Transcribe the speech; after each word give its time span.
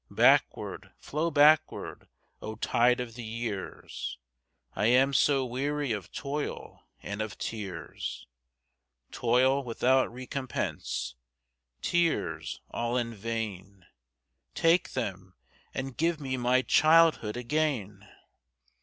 Backward, 0.09 0.93
flow 0.97 1.29
backward, 1.29 2.07
O 2.41 2.55
tide 2.55 2.99
of 2.99 3.13
the 3.13 3.23
years!I 3.23 4.87
am 4.87 5.13
so 5.13 5.45
weary 5.45 5.91
of 5.91 6.11
toil 6.11 6.87
and 7.03 7.21
of 7.21 7.37
tears,—Toil 7.37 9.63
without 9.63 10.11
recompense, 10.11 11.13
tears 11.83 12.61
all 12.71 12.97
in 12.97 13.13
vain,—Take 13.13 14.93
them, 14.93 15.35
and 15.71 15.95
give 15.95 16.19
me 16.19 16.35
my 16.35 16.63
childhood 16.63 17.37
again! 17.37 18.09